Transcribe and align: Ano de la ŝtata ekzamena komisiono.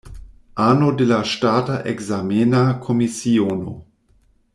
Ano 0.67 0.87
de 1.01 1.05
la 1.11 1.19
ŝtata 1.31 1.75
ekzamena 1.91 2.63
komisiono. 2.87 3.77